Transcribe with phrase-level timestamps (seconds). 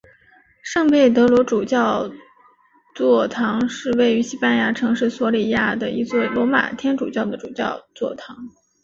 [0.63, 2.11] 圣佩德罗主教
[2.95, 8.35] 座堂是位于西班牙城市索里亚的一座罗马天主教的主教座堂。